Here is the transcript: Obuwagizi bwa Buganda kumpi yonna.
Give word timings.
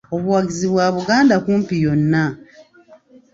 Obuwagizi 0.15 0.65
bwa 0.73 0.87
Buganda 0.95 1.35
kumpi 1.45 1.75
yonna. 1.85 2.23